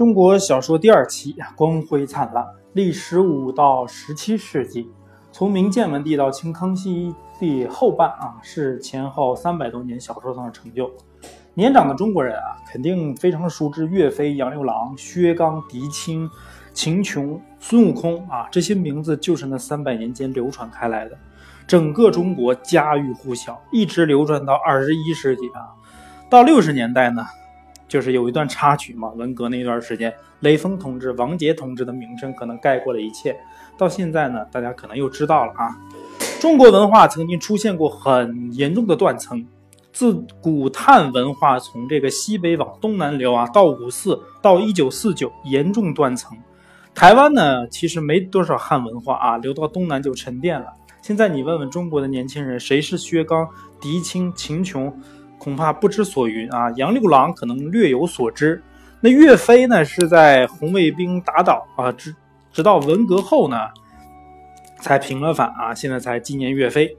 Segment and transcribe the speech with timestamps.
[0.00, 4.88] 中国小说第二期光辉灿烂，历时五到十七世纪，
[5.30, 10.90] 从明建文帝到清康熙帝后半啊，是前后三百多年小说上的成就。
[11.52, 16.26] 年长的中国人啊，肯定非常熟知岳飞、杨六郎、薛刚、狄青、
[16.72, 21.18] 秦琼、孙悟空啊，这些名字就是那三百年间流传开来的，
[21.66, 25.76] 整个中国家喻户晓，一直流传到二十一世纪啊。
[26.30, 27.26] 到六十年代呢？
[27.90, 33.36] 就是有一段插曲嘛，文革那段时间，雷锋同志、王杰同志的名声可能盖过了一切。
[33.76, 35.76] 到现在呢，大家可能又知道了啊，
[36.40, 39.44] 中国文化曾经出现过很严重的断层。
[39.92, 46.38] 自古汉文化从这个西北往东南流啊，到五四到一九四九严重断层。
[46.94, 50.66] 台湾呢，其实没多少汉文化啊，流到东南就沉淀了。
[51.02, 53.48] 现在你问问中国的年轻人，谁是薛刚、
[53.80, 54.96] 狄青、秦琼？
[55.40, 56.70] 恐怕不知所云啊！
[56.76, 58.62] 杨六郎可能略有所知。
[59.00, 59.82] 那岳飞呢？
[59.82, 62.14] 是在红卫兵打倒啊，直
[62.52, 63.56] 直到文革后呢，
[64.80, 65.74] 才平了反啊。
[65.74, 66.94] 现在才纪念岳飞，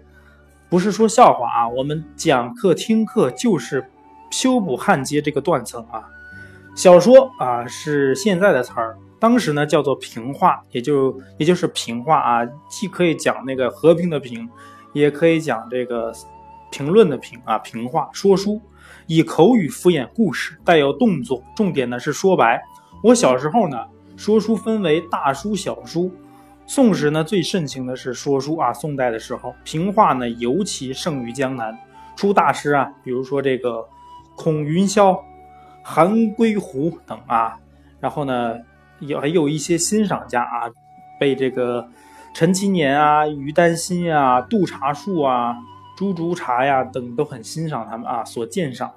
[0.68, 1.70] 不是说笑话啊！
[1.70, 3.86] 我们讲课听课就是
[4.32, 6.10] 修补汉阶这个断层啊。
[6.76, 14.50] 小说啊是现在的词儿，当时呢叫做平话，也就也就是平话啊，既可以讲那个和平的平，
[14.94, 16.12] 也可以讲这个。
[16.72, 18.60] 评论的评啊，评话说书，
[19.06, 22.60] 以口语敷衍故事，带有动作，重点呢是说白。
[23.04, 23.78] 我小时候呢，
[24.16, 26.12] 说书分为大书小书，
[26.66, 31.78] 宋时呢最盛行的是说书啊，宋代的时候，评话呢尤其盛于江南，
[32.16, 33.86] 出大师啊，比如说这个
[34.36, 35.20] 孔云霄、
[35.84, 37.58] 韩归湖等啊，
[38.00, 38.56] 然后呢
[39.00, 40.72] 有还有一些欣赏家啊，
[41.20, 41.86] 被这个
[42.34, 45.58] 陈其年啊、于丹心啊、杜查树啊。
[46.02, 48.92] 朱竹茶呀等都很欣赏他们啊，所鉴赏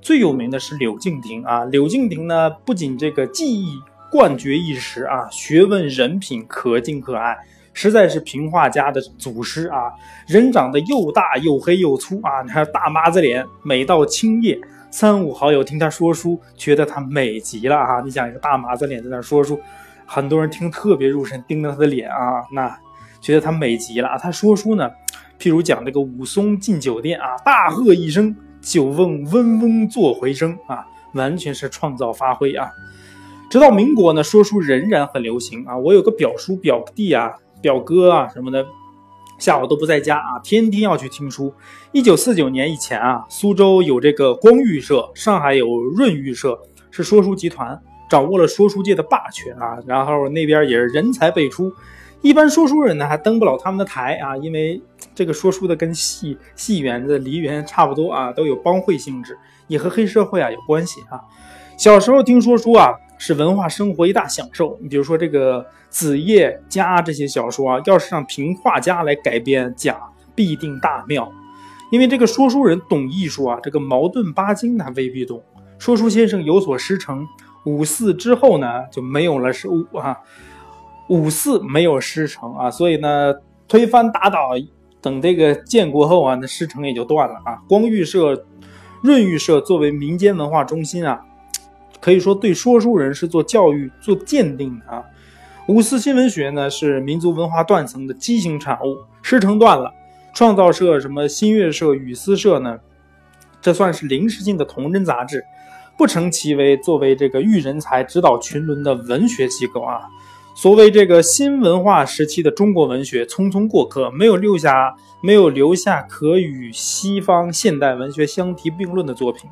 [0.00, 1.62] 最有名的是柳敬亭啊。
[1.66, 3.78] 柳敬亭呢，不仅这个技艺
[4.10, 7.36] 冠绝一时啊，学问人品可敬可爱，
[7.74, 9.92] 实在是评画家的祖师啊。
[10.26, 13.44] 人长得又大又黑又粗啊，还有大麻子脸。
[13.62, 14.58] 每到青夜，
[14.90, 18.00] 三五好友听他说书，觉得他美极了啊。
[18.00, 19.60] 你想一个大麻子脸在那说书，
[20.06, 22.74] 很多人听特别入神，盯着他的脸啊，那
[23.20, 24.18] 觉得他美极了啊。
[24.18, 24.90] 他说书呢。
[25.40, 30.84] 譬如讲这个武松进酒店啊，大喝一声，酒瓮嗡嗡作回声啊，
[31.14, 32.68] 完全是创造发挥啊。
[33.48, 35.78] 直到民国呢，说书仍然很流行啊。
[35.78, 38.66] 我有个表叔、表弟啊、表哥啊什么的，
[39.38, 41.54] 下午都不在家啊，天天要去听书。
[41.92, 46.58] 一九四九年以前啊，苏州有这个光裕社，上海有润裕社，
[46.90, 47.80] 是说书集团，
[48.10, 49.78] 掌握了说书界的霸权啊。
[49.86, 51.72] 然后那边也是人才辈出。
[52.20, 54.80] 一般说书人呢还登不了他们的台啊，因为
[55.14, 61.20] 这个说书的跟戏戏园子、梨园差不多啊，都有帮会性质，也和黑社会啊有关系啊。
[61.76, 64.76] 小时候听说书啊，是文化生活一大享受。
[64.82, 69.96] 你比如说这个《子夜家》这些小说啊，要是让评画家来改编讲，
[70.34, 71.32] 必定大妙。
[71.92, 75.40] 因为这个说书人懂艺术啊，这个矛盾八经他未必懂。
[75.78, 77.24] 说书先生有所师承，
[77.64, 80.18] 五四之后呢就没有了是五啊。
[81.08, 83.34] 五四没有师承啊，所以呢，
[83.66, 84.50] 推翻打倒，
[85.00, 87.56] 等这个建国后啊，那师承也就断了啊。
[87.68, 88.44] 光裕社、
[89.02, 91.24] 润裕社作为民间文化中心啊，
[92.00, 95.02] 可以说对说书人是做教育、做鉴定的啊。
[95.66, 99.92] 五四新闻学呢，是民族文化断层的畸形产物，师承断了。
[100.34, 102.78] 创造社、什么新月社、语丝社呢，
[103.60, 105.42] 这算是临时性的同人杂志，
[105.96, 110.00] 不成其为作为这个育人才、指导群伦的文学机构啊。
[110.60, 114.92] 所谓这个新文化时期的中国文学匆匆过客，没有留下
[115.22, 119.48] 没有留下可与西方现代文学相提并论的作品。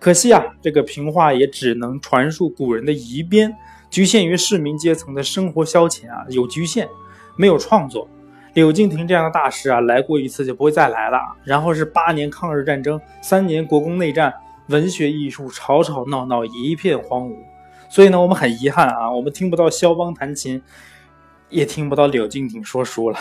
[0.00, 3.54] 可惜啊，这个评话也只能传述古人的遗编，
[3.88, 6.88] 局限于市民阶层的生活消遣啊，有局限，
[7.36, 8.08] 没有创作。
[8.54, 11.20] 柳敬亭这样的大师啊，来过一次就不会再来了。
[11.44, 14.34] 然后是八年抗日战争，三年国共内战，
[14.66, 17.36] 文学艺术吵吵闹闹，一片荒芜。
[17.90, 20.62] 所以呢，我们很遗憾啊，我们听不到肖邦弹琴，
[21.48, 23.18] 也听不到柳敬亭说书了。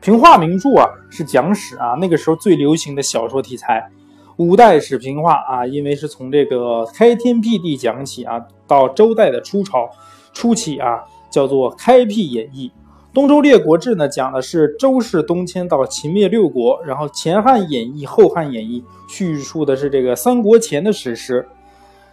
[0.00, 3.90] 评话名著啊，是讲史啊，那个时候最流行的小说题材。
[4.36, 9.90] 五代史评话啊，因为是从这个开天辟地讲起啊，到周代的初朝
[10.32, 12.72] 初期啊，叫做开辟演义。
[13.12, 21.46] 东周列国志呢，讲的是周氏东迁到秦灭六国，然后前汉演义、后汉演义叙述的是这个三国前的史实。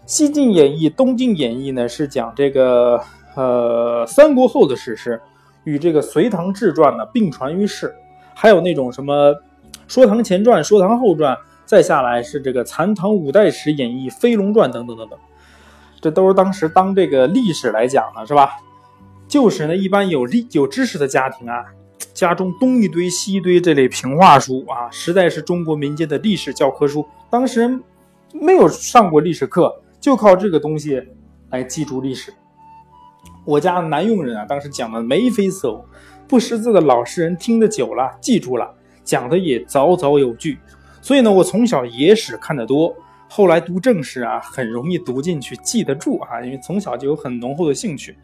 [0.08, 2.98] 西晋演义、东晋演义呢，是讲这个
[3.36, 5.22] 呃三国后的史诗，
[5.66, 7.94] 与这个隋唐志传呢并传于世。
[8.34, 9.36] 还有那种什么
[9.86, 15.20] 说唐前传、说唐后传、再下来是这个《残唐五代史演义》《飞龙传》等等等等，
[16.00, 18.52] 这都是当时当这个历史来讲的，是吧？
[19.28, 21.66] 旧时呢，一般有历有知识的家庭啊，
[22.14, 27.06] 家中东一堆西一堆这类评话书啊，实在是中国民间的历史教科书。
[27.30, 27.78] 当时
[28.32, 29.76] 没有上过历史课，
[30.08, 31.04] 就靠这个东西
[31.50, 32.34] 来记住历史。
[33.44, 35.84] 我家南用人啊，当时讲的眉飞色舞，
[36.30, 38.74] 不识字的老实人听得久了，记住了，
[39.04, 40.60] 讲的也凿凿有据。
[41.02, 42.96] 所以呢，我从小野史看得多，
[43.28, 48.18] 后来读正史啊，很容易读进去，记得住啊，因为从小就有很浓厚的兴趣。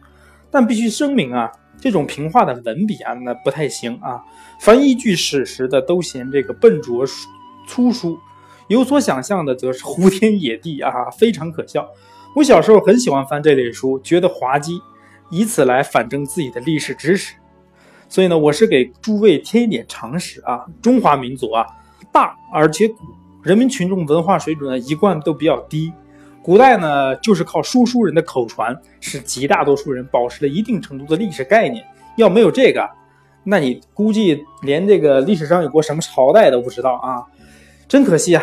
[0.50, 4.24] 但必须声明啊，这种评话的文笔啊，那不太行啊。
[4.58, 7.04] 凡依据史实的，都嫌这个笨拙
[7.68, 8.16] 粗疏；
[8.68, 11.88] 有所想象的，则是胡天野地啊，非常可笑。
[12.36, 14.80] 我小时候很喜欢翻这类书，觉得滑稽，
[15.30, 17.34] 以此来反证自己的历史知识。
[18.08, 20.64] 所以呢，我是给诸位添一点常识啊。
[20.82, 21.66] 中华民族啊。
[22.12, 22.96] 大而且古，
[23.42, 25.92] 人民群众文化水准呢一贯都比较低。
[26.42, 31.84] 古代呢，就是靠说书人的口传，使极大多数人保持了一定程度的历史概念。
[32.16, 32.88] 要没有这个，
[33.42, 37.26] 那你估计连这个历史上有过什么朝代都不知道啊！
[37.86, 38.42] 真可惜啊！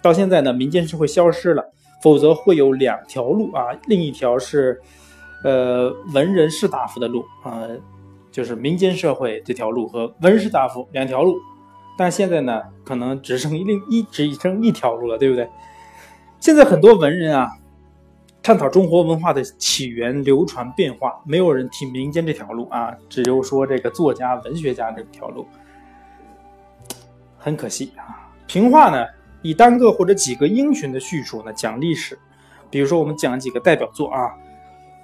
[0.00, 1.72] 到现在呢，民间社会消失了，
[2.02, 4.80] 否则会有两条路啊，另一条是，
[5.42, 7.66] 呃，文人士大夫的路啊，
[8.30, 11.34] 就是民间社会这条路和文士大夫两条路。
[11.98, 15.48] 但现在呢，可能只剩一另一只剩一条路了，对不对？
[16.38, 17.50] 现在很多文人啊，
[18.42, 25.46] 探讨中国文化的起源、流传、变化，没有人提民间这条路啊，只有说这个作家、文学家这条路，
[27.38, 28.25] 很可惜啊。
[28.46, 29.04] 平话呢，
[29.42, 32.18] 以单个或者几个英雄的叙述呢讲历史，
[32.70, 34.28] 比如说我们讲几个代表作啊，《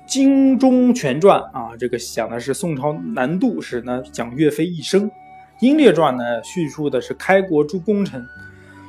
[0.06, 5.10] 精忠全传》啊，这个讲的是宋朝南渡时呢讲岳飞一生。
[5.60, 8.20] 《英烈传》呢，叙述的是开国诸功臣；《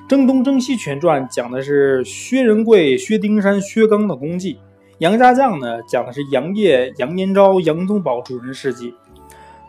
[0.09, 4.53] 征东征西全传》讲的是薛仁贵、薛丁山、薛刚的功绩；
[4.99, 8.93] 《杨家将》呢，讲的是杨业、杨延昭、杨宗保主人事迹。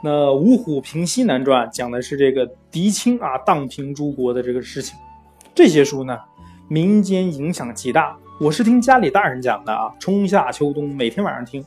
[0.05, 4.95] 那《五虎平西南传》讲的是这个狄青啊荡平诸国的这个事情。
[5.55, 6.19] 这些书呢，
[6.69, 8.15] 民间影响极大。
[8.39, 11.65] 我是听家里大人讲的啊，春夏秋冬每天晚上听。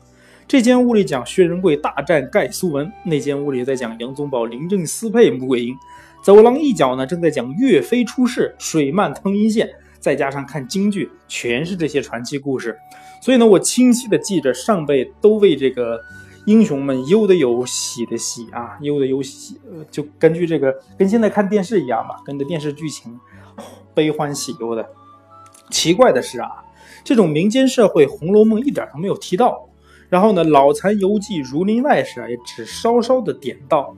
[0.47, 5.75] 这间屋里讲薛仁贵大战盖苏文，那间屋里在讲杨宗保临阵撕配穆桂英，
[6.23, 9.67] 走廊一角呢正在讲岳飞出世，水漫汤阴县，
[9.99, 12.77] 再加上看京剧，全是这些传奇故事。
[13.19, 15.99] 所以呢，我清晰的记着上辈都为这个
[16.47, 19.59] 英雄们忧的有喜的喜啊，忧的有喜，
[19.91, 23.19] 就根据这个跟现在看电视一样嘛，跟着电视剧情
[23.93, 24.89] 悲欢喜忧的。
[25.69, 26.49] 奇怪的是啊，
[27.03, 29.67] 这种民间社会《红楼梦》一点都没有提到。
[30.07, 33.93] 然后呢，《老残游记》《儒林外史》啊，也只稍稍的点到。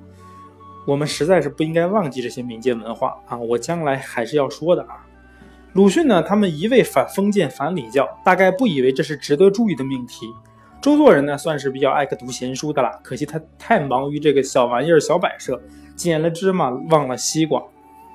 [0.88, 3.38] 我们实在是不应该忘记这些民间文化啊！
[3.38, 5.06] 我将来还是要说的啊。
[5.74, 10.26] 鲁迅呢，他们一味反封建、反礼教，大概不以为这是值得注意的命题。
[10.82, 15.62] 周作人呢，算是比较爱读闲书的了，可惜他太忙于这个小玩意儿、小摆设，
[15.94, 17.62] 捡了芝麻忘了西瓜。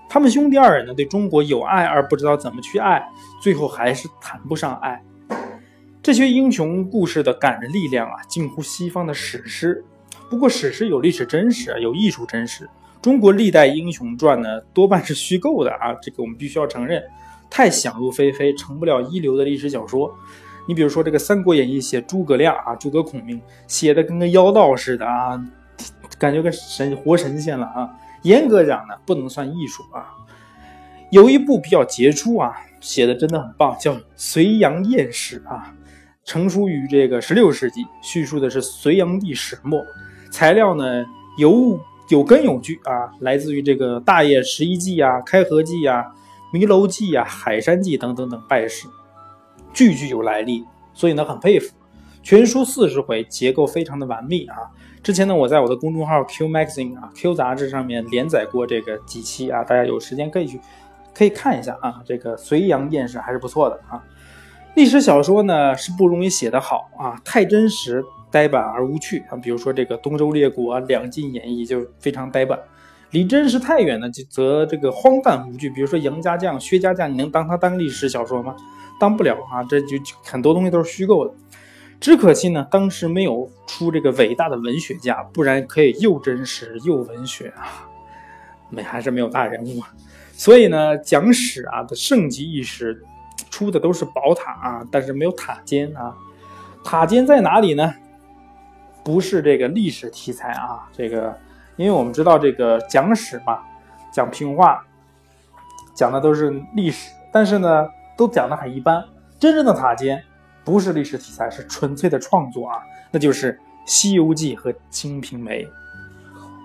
[0.08, 3.06] 他们兄弟二人呢，对中国有爱而不知道怎么去爱，
[3.42, 5.02] 最后还是谈不上爱。
[6.02, 9.84] 这些英雄故事的感人力量啊，近乎西方的史诗。
[10.30, 12.68] 不过，史诗有历史真实，有艺术真实。
[13.02, 17.02] 中国历代英雄传呢，多半是虚构的啊，这个我们必须要承认。
[17.50, 20.12] 太想入非非，成不了一流的历史小说。
[20.66, 25.38] 你比如说这个《三国演义》写诸葛亮啊，诸葛孔明写的跟个妖道似的啊，
[26.18, 27.90] 感觉跟神活神仙了啊。
[28.22, 30.14] 严格讲呢，不能算艺术啊。
[31.10, 35.74] 有一部比较杰出啊，写的真的很棒，叫《隋炀艳史》啊。
[36.24, 39.84] 成书于这个十六世纪，叙述的是隋炀帝始末，
[40.30, 41.04] 材料呢
[41.36, 41.78] 有
[42.08, 46.02] 有根有据啊，来自于这个《大业十一记》啊，《开河记》啊，
[46.50, 48.88] 《弥楼记》啊，《海山记》等等等拜史，
[49.74, 50.64] 句句有来历，
[50.94, 51.74] 所以呢很佩服。
[52.22, 54.56] 全书四十回，结构非常的完密啊。
[55.02, 60.58] 之前呢我在我的公众号 Q Magazine 啊，Q 杂志上面连载过这个几期啊，大家有时间可以去
[61.12, 64.02] 可以看一下啊，这个隋炀艳史还是不错的啊。
[64.74, 69.36] 历史小说呢是不容易写得好啊，太真实、呆板而无趣啊。
[69.36, 72.58] 比如说这个《东周列国》《两晋演义》就非常呆板，
[73.14, 75.70] 离真实太远呢，就则这个荒诞无趣。
[75.70, 78.56] 比如说杨家将、薛家将，你能当他当历史小说吗？
[78.98, 81.32] 当不了啊，这就很多东西都是虚构的。
[82.00, 87.86] 只可惜呢，当时没有出这个伟大的文学家，不然可以又真实又文学啊。
[88.68, 89.80] 没还是没有大人物，
[90.32, 93.00] 所以呢，讲史啊的盛极一时。
[93.50, 96.12] 出的都是宝塔啊，但是没有塔尖啊。
[96.84, 97.94] 塔尖在哪里呢？
[99.04, 101.36] 不是这个历史题材啊，这个，
[101.76, 103.58] 因为我们知道这个讲史嘛，
[104.12, 104.84] 讲评话，
[105.94, 109.02] 讲的都是历史，但是呢，都讲的很一般。
[109.40, 110.22] 真正的塔尖
[110.64, 112.78] 不是历史题材，是纯粹的创作啊，
[113.10, 113.52] 那就是
[113.84, 115.64] 《西游记》和《金瓶梅》。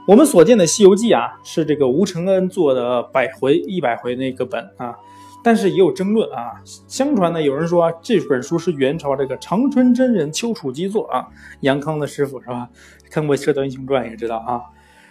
[0.08, 4.96] 我们所见的《西游记》啊，是这个吴承恩做的百回、一百回那个本啊，
[5.44, 6.62] 但是也有争论啊。
[6.88, 11.28] 相传呢，有人说这本书是元朝这个长春真人丘处机作啊，
[11.62, 12.70] 杨康的师傅是吧？
[13.12, 14.62] 看过《射雕英雄传》也知道啊。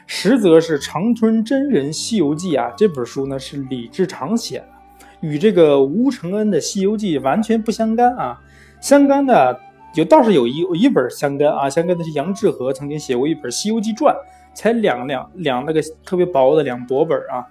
[0.08, 4.68] 实则是长春真人《西游记》啊，这本书呢是李志长写的，
[5.20, 8.40] 与这个吴承恩的《西游记》完全不相干啊。
[8.80, 9.60] 相干的
[9.94, 14.12] 有倒是有一一本相干啊，相干的是杨志和曾经写过一本《西游记传》。
[14.54, 17.46] 才两两两那个特别薄的两薄本啊，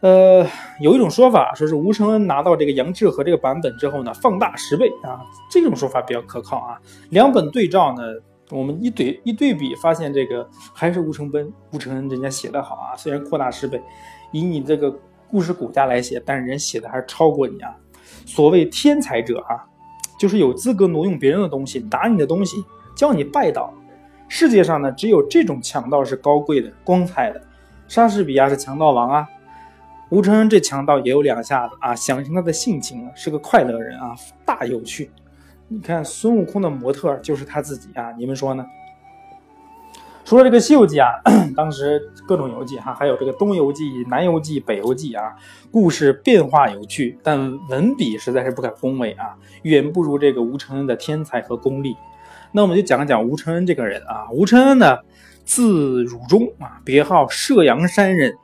[0.00, 0.44] 呃，
[0.80, 6.80] 有一种说法说是吴承恩拿到这个杨志和这个版本之后呢，放大十倍啊，这种说法比较可靠啊。
[7.10, 8.02] 两本对照呢，
[8.50, 13.82] 我们一对一对比，发现这个还是吴承恩吴承恩人家写的好啊，虽然扩大十倍，
[14.30, 14.96] 以你这个
[15.28, 17.76] 故事骨架来写，但是人写的还是超过你啊。
[18.24, 19.66] 所谓天才者啊，
[20.18, 22.56] 就是有资格挪用别人的东西，打你的东西，
[22.94, 23.72] 教你拜倒。
[24.28, 27.40] 世界上呢，只有这种强盗是高贵的、光彩的。
[27.88, 29.28] 莎士比亚是强盗王啊，
[30.10, 31.94] 吴承恩这强盗也有两下子啊。
[31.94, 35.10] 想想他的性情，是个快乐人啊，大有趣。
[35.68, 38.64] 你看孙悟空的模特就是他自己啊，你们说呢？
[40.24, 41.20] 除了这个《西游记》啊，
[41.56, 45.34] 当时各种游记哈，还有这个《东游记》《南游记》《北游记》啊，
[45.70, 51.96] 故事变化有趣，但文笔实在是不敢恭维啊，远不如这个吴承恩的天才和功力。
[52.52, 54.28] 那我们就讲讲吴承恩这个人啊。
[54.32, 54.98] 吴承恩呢，
[55.44, 58.34] 字汝忠啊，别号射阳山人。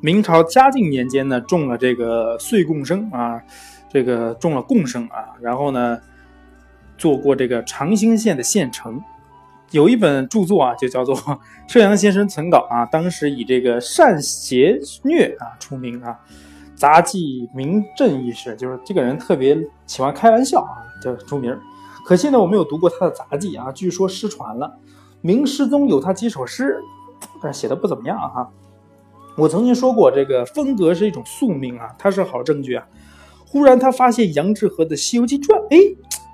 [0.00, 3.40] 明朝嘉靖年间呢，中了这个岁贡生啊，
[3.88, 5.34] 这个中了贡生啊。
[5.40, 5.98] 然后呢，
[6.98, 9.00] 做过这个长兴县的县丞，
[9.70, 11.16] 有一本著作啊，就叫做
[11.68, 12.84] 《射阳先生存稿》啊。
[12.86, 16.18] 当时以这个善邪虐啊出名啊，
[16.74, 21.56] 杂技名震一时，就是这个人特别喜欢开玩笑啊，就出名。
[22.04, 24.78] 可惜呢，我没有读过他的杂技啊，据说失传了。
[25.20, 26.80] 明诗中有他几首诗，
[27.42, 28.48] 但写的不怎么样啊。
[29.36, 32.86] 我曾经说过，这个风格是一种宿命啊，它是好证据啊。
[33.46, 35.78] 忽然他发现杨志和的《西游记传》，哎，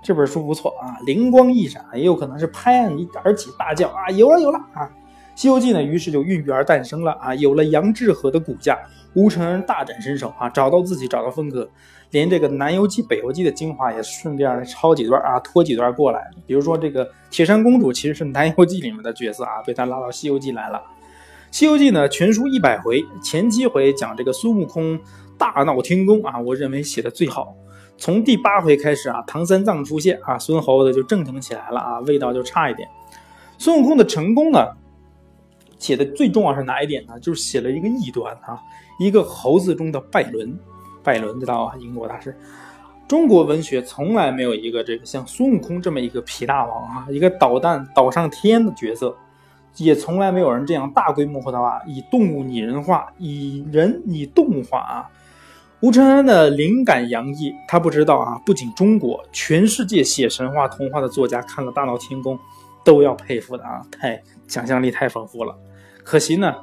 [0.04, 2.94] 这本书不错啊，灵光一闪，也有可能是拍案
[3.24, 4.84] 而起，大叫啊，有了有了啊！
[5.34, 8.78] 《西游记》呢，于是就孕育而诞生了啊，有了杨志和的骨架，
[9.14, 11.66] 吴承恩大展身手啊，找到自己，找到风格。
[12.10, 16.30] 连这个《南游记》《北游记》的精华也顺便抄几段啊，拖几段过来。
[16.46, 20.78] 比如说这个铁扇公主其实是《南游记》里面的角色啊，被他拉到《西游记》来了。
[21.50, 25.00] 《西游记》呢，全书一百回，前七回讲这个孙悟空
[25.38, 27.56] 大闹天宫啊，我认为写的最好。
[27.96, 32.88] 从第八回开始啊，唐三藏出现啊，孙猴子就正经起来了啊，味道就差一点。
[33.56, 34.72] 孙悟空的成功呢，
[35.78, 37.18] 写的最重要是哪一点呢？
[37.20, 38.60] 就是写了一个异端啊，
[38.98, 40.58] 一个猴子中的拜伦。
[41.02, 42.36] 拜伦知道吧，英国大师。
[43.06, 49.14] 中国文学从来没有一个这个像孙悟空这么一个皮大王啊，一个导弹导上天的角色，
[49.76, 55.10] 也从来没有人这样大规模化的话，以动物拟人化，以人拟动物化啊。
[55.84, 62.34] 吴承恩的灵感洋溢，他不知道啊，不仅中国，全世界写神话童话的作家看了《大闹天宫》，
[62.82, 65.54] 都要佩服的啊，太想象力太丰富了。
[66.02, 66.54] 可惜呢，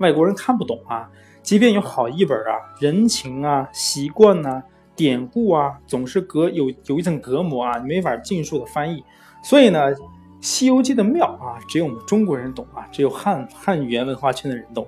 [0.00, 1.10] 外国人看不懂啊。
[1.42, 4.62] 即便有好译本啊，人情啊、习惯呐、
[4.96, 9.04] 典故啊，总是隔有有一层隔膜啊，没法尽数的翻译。
[9.42, 9.94] 所以呢，
[10.40, 14.86] 《西游记》的妙啊，只有我们中国人懂啊，只有汉汉语言文化圈的人懂。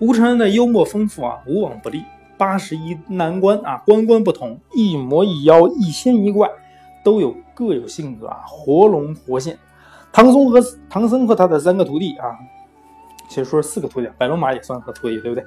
[0.00, 2.02] 吴承恩的幽默丰富啊，无往不利。
[2.38, 6.50] 八十一难关啊，关关不同，一魔一妖，一仙一怪，
[7.04, 9.58] 都有各有性格啊，活龙活现。
[10.12, 12.36] 唐僧和唐僧和他的三个徒弟啊。
[13.28, 15.44] 其实说四个徒弟，白龙马也算个徒弟，对不对？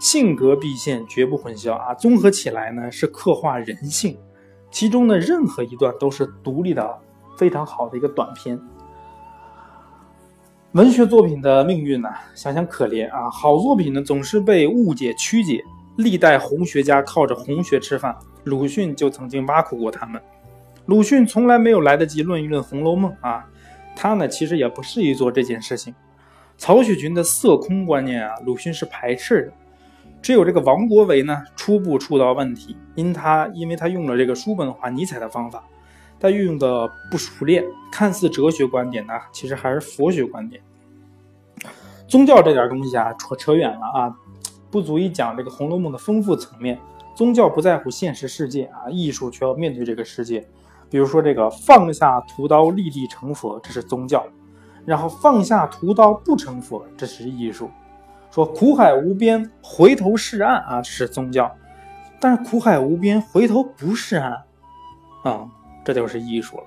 [0.00, 1.92] 性格毕现，绝不混淆啊！
[1.92, 4.16] 综合起来呢，是刻画人性，
[4.70, 6.98] 其中的任何一段都是独立的，
[7.36, 8.58] 非常好的一个短片。
[10.72, 13.28] 文学作品的命运呢，想想可怜啊！
[13.30, 15.62] 好作品呢，总是被误解曲解。
[16.02, 20.20] 历代红学家靠着红学吃饭，鲁迅就曾经挖苦过他们。
[20.86, 23.46] 鲁迅从来没有来得及论一论《红楼梦》啊，
[23.94, 25.94] 他呢，其实也不适宜做这件事情。
[26.56, 29.52] 曹雪芹的色空观念啊，鲁迅是排斥的。
[30.20, 35.64] 只有这个王国维呢，初步触到问题，因他因为他用了这个叔本华、尼采的方法，
[36.18, 40.60] 但运用的不熟练，看似哲学观点呢，其实还是佛学观点。
[42.06, 44.14] 宗教这点东西啊，扯扯远了啊，
[44.70, 46.78] 不足以讲这个《红楼梦》的丰富层面。
[47.16, 50.46] 宗教不在乎现实世界啊，艺术却要面对这个世界。
[50.88, 54.24] 比如说这个放下屠刀，立地成佛，这是宗教。
[54.86, 57.70] 然后放下屠刀不成佛，这是艺术。
[58.30, 61.50] 说苦海无边，回头是岸啊，这是宗教。
[62.18, 64.32] 但是苦海无边，回头不是岸
[65.24, 65.46] 啊，
[65.84, 66.64] 这就是艺术了。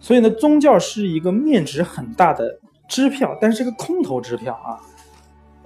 [0.00, 2.58] 所以呢，宗教是一个面值很大的
[2.88, 4.80] 支票，但是个空头支票啊。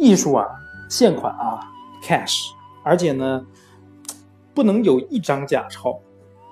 [0.01, 0.47] 艺术啊，
[0.89, 1.61] 现款啊
[2.03, 2.53] ，cash，
[2.83, 3.47] 而且呢，
[4.55, 6.01] 不能有一张假钞。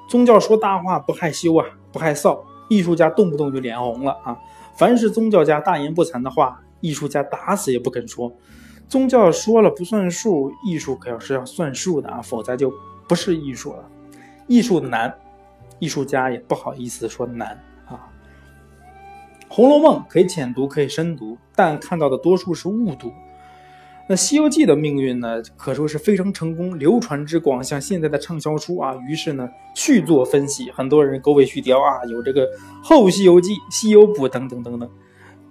[0.07, 2.39] 宗教说大话不害羞啊，不害臊。
[2.69, 4.37] 艺术家动不动就脸红了啊。
[4.77, 8.31] 凡是宗教家大言不惭的话，艺术家打死也不肯说。
[8.87, 12.71] 宗教说了不算数，艺术可要是要算数的啊，否则就
[13.09, 13.85] 不是艺术了。
[14.47, 15.19] 艺术难，
[15.79, 18.13] 艺术家也不好意思说难啊。
[19.49, 23.11] 《红楼梦》可以浅读，可以深读，但看到的多数是误读。
[24.11, 28.97] 那《西游记》的命运呢，可说是非常成功，流传之广，像现在的畅销书啊。
[29.07, 32.47] 于是呢，续作分析，很多人狗尾续貂啊，有这个
[32.83, 34.89] 《后西游记》《西游补》等等等等，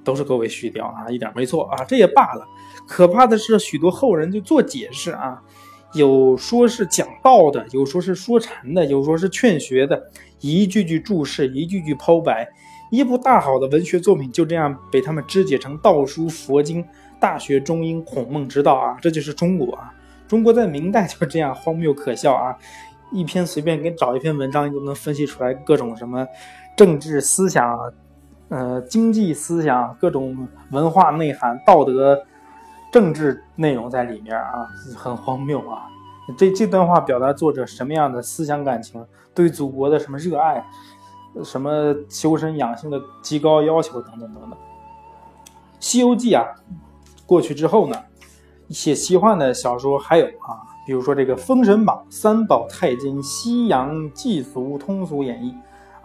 [0.04, 1.86] 都是狗尾续貂啊，一点没错啊。
[1.86, 2.48] 这也罢了，
[2.88, 5.40] 可怕的是许多后人就做解释啊，
[5.94, 10.10] 有说是讲道的，有说是说禅的，有说是劝学的，
[10.40, 12.50] 一句句注释，一句句剖白，
[12.90, 16.84] 一部大好的文学作品就这样被他们肢解成道书、佛经。
[17.20, 19.94] 大学中英孔孟之道啊，这就是中国啊！
[20.28, 22.56] 中国在明代就这样荒谬可笑啊！
[23.12, 26.28] 一篇随便给找一篇文章，就能分析出来各种什么
[26.76, 27.80] 政治思想、
[28.50, 32.22] 呃经济思想、各种文化内涵、道德、
[32.92, 35.88] 政治内容在里面啊，很荒谬啊！
[36.38, 40.62] 这这段话表达作者什么样的思想感情，对祖国的什么热爱，
[41.44, 44.52] 什么修身养性的极高要求等等等等，
[45.80, 46.46] 《西游记》啊。
[47.28, 47.96] 过去之后呢，
[48.70, 55.54] 写奇幻的小说还有啊，比如说这个《封神榜》《三宝太监西洋记俗通俗演义》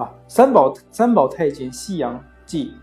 [0.03, 2.75] 啊，《三宝三宝太监西洋记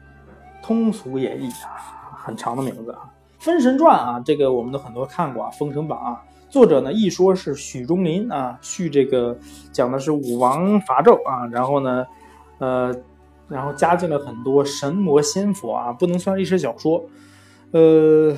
[0.64, 3.12] 通俗演义》啊，很长的名字啊，
[3.44, 9.38] 《封神传》啊，这个我们都很多看过啊，《封神榜》啊，作者呢一说是许忠林啊，续这个
[9.74, 12.06] 讲的是武王伐纣啊，然后呢，
[12.60, 12.96] 呃，
[13.50, 17.04] 然后加进了很多神魔仙佛啊，不能算历史小说。
[17.72, 18.36] 呃，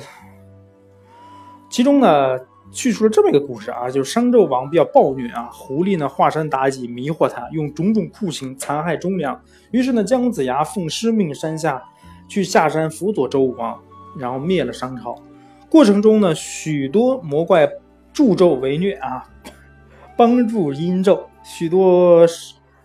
[1.70, 2.38] 其中呢
[2.70, 9.40] 叙述了这么一个故事啊，就是商纣王比较暴虐啊，狐狸呢化身妲己迷惑他，用种种酷刑残害忠良。
[9.70, 11.82] 于是呢，姜子牙奉师命山下
[12.28, 13.78] 去下山辅佐周武王，
[14.18, 15.14] 然后灭了商朝。
[15.70, 17.66] 过程中呢，许多魔怪
[18.12, 19.24] 助纣为虐啊，
[20.16, 22.26] 帮助殷纣，许多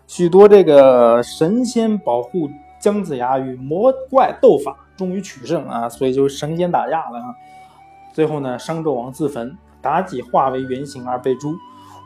[0.06, 2.48] 许多这个神仙保护
[2.80, 4.87] 姜子牙与魔怪斗法。
[4.98, 7.34] 终于取胜啊，所以就神仙打架了啊。
[8.12, 11.54] 最后呢，商纣王自焚，妲己化为原形而被诛。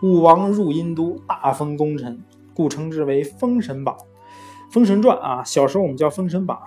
[0.03, 2.23] 武王入殷都，大封功臣，
[2.55, 3.97] 故称之为《封神榜》
[4.71, 5.43] 《封神传》啊。
[5.45, 6.59] 小时候我们叫《封神榜》，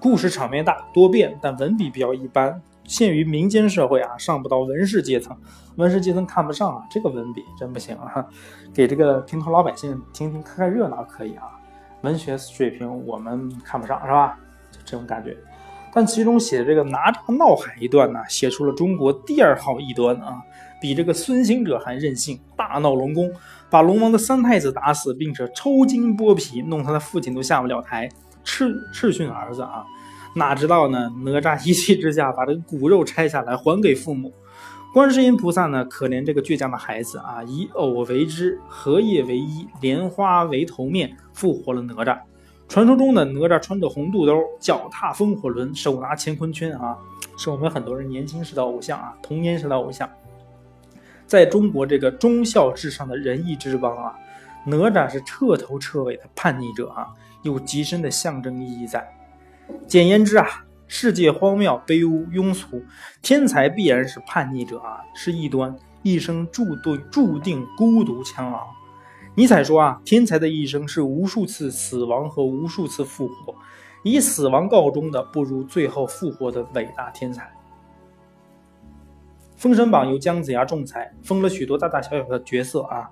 [0.00, 5.36] 故事场面大多变，但文笔比较一般，限于民间社会啊，上不到文士阶层。
[5.76, 8.24] 文士阶层看不上啊，这个文笔真不行啊。
[8.72, 11.58] 给这个平头老百姓听听看看热闹可以啊，
[12.02, 14.38] 文学水平我们看不上是吧？
[14.86, 15.36] 这种感觉，
[15.92, 20.40] 但其中写这个哪吒闹海一段呢，写出了中国第二号异端啊，
[20.80, 23.30] 比这个孙行者还任性，大闹龙宫，
[23.68, 28.08] 把龙王的三太子打死，并且抽筋剥皮，弄他的父亲都下不了台，
[28.44, 29.84] 斥斥训儿子啊，
[30.36, 31.10] 哪知道呢？
[31.24, 34.32] 哪吒一气之下把这个骨肉拆下来还给父母，
[34.92, 42.18] 观世音菩萨呢，可怜这个倔强的孩子啊，以藕为枝，荷叶为衣，莲花为头面，复活了哪吒。
[42.68, 46.96] 传说中的哪吒穿着红肚兜，脚踏风火轮，手拿乾坤圈啊，
[47.38, 50.08] 是我们很多人年轻时的偶像啊，童年时的偶像。
[51.26, 54.14] 在中国这个忠孝至上的仁义之邦啊，
[54.66, 57.06] 哪吒是彻头彻尾的叛逆者啊，
[57.42, 59.08] 有极深的象征意义在。
[59.86, 62.84] 简言之啊，世界荒谬、卑污、庸俗，
[63.22, 68.66] 天才必然是叛逆者啊，是异端，一生注定注定孤独苍老。
[69.38, 73.54] 尼采说啊，天才的一生是无数次死亡和无数次复活，
[74.02, 77.42] 以死亡告终的不如最后复活的伟大天才。
[79.58, 83.10] 《封神榜》由姜子牙仲裁，封了许多大大小小的角色啊。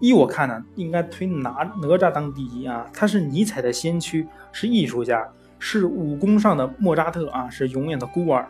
[0.00, 1.50] 依我看呢，应该推哪
[1.82, 2.88] 哪吒当第一啊。
[2.92, 8.48] 他是尼采的先驱，是艺术家，是武功上的莫扎特啊，是永远的孤儿。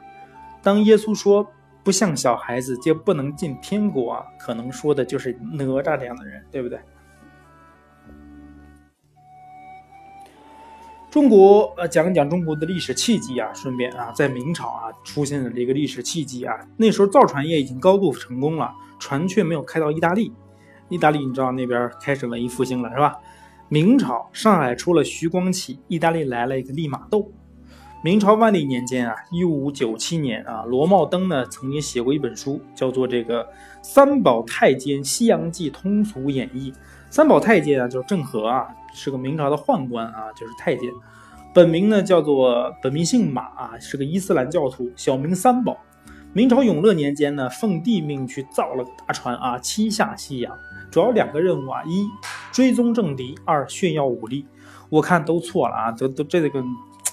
[0.62, 1.46] 当耶稣说
[1.82, 6.78] 不像小孩子就不能进天国啊，可能说的就是哪吒这样的人，对不对？
[11.14, 20.32] 中国呃，讲一讲中国的历史契机啊，顺便啊，在明朝啊出现了这个历史契机啊，那时候造船业已经高度成功了，船却没有开到意大利。
[20.88, 23.14] 意大利你知道那边开始文艺复兴了是吧？
[23.68, 27.30] 明朝上海出了徐光启，意大利来了一个利玛窦。
[28.02, 33.44] 明朝万历年间啊，一五九七年啊，罗茂登呢曾经写过一本书，叫做这个
[33.82, 36.72] 《三宝太监西洋记通俗演义》。
[37.08, 40.90] 三宝太监啊，就是郑和啊，是个明朝的宦官啊，就是太监。
[41.52, 45.76] 本名呢叫做本名姓马啊，是个伊斯兰教徒，小名三宝。
[46.32, 50.56] 明朝永乐年间呢，奉帝命去造了个大船啊，七下西洋，
[50.90, 52.08] 主要两个任务啊：一
[52.50, 54.46] 追踪政敌，二炫耀武力。
[54.88, 56.64] 我看都错了啊，都都这个。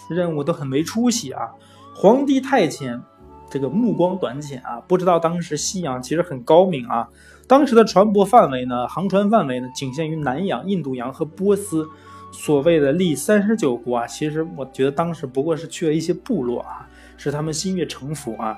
[0.10, 1.48] 任务都很没出息啊！
[1.96, 3.02] 皇帝太监
[3.50, 7.08] 这个目光短浅啊，不知道当时西洋其实很高明啊。
[7.52, 11.86] 当时的船舶范围呢，航船范围呢，仅限于南洋、印度洋和波斯。
[12.32, 16.88] 所谓的历三十九国啊，其实我觉得当时不过是去了一些部落啊，
[17.18, 18.58] 是他们心悦诚服啊。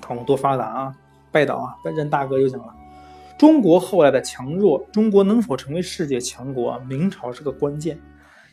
[0.00, 0.94] 看我多发达啊！
[1.32, 1.74] 拜倒啊！
[1.82, 2.66] 拜任大哥就行了，
[3.36, 7.98] 中国后来的强弱，中国能否成为世界强国，明朝是个关键。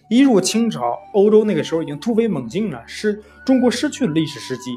[0.09, 4.75] 一入清朝，欧洲那个时候已经突飞猛进了，是中国失去了历史时机，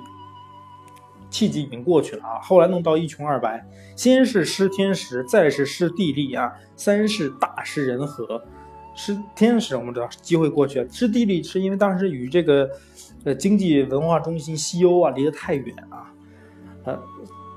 [1.31, 2.41] 契机已经过去了啊。
[2.41, 3.65] 后来弄到一穷二白，
[3.97, 8.43] 先是失天时，再是失地利啊，三是大失人和。
[8.99, 12.67] 失天时我们知道机会过去了，失地利是因为当时与这个
[13.25, 16.11] 呃经济文化中心西欧啊离得太远啊，
[16.85, 16.99] 呃，